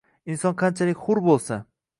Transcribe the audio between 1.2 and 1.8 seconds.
bo‘lsa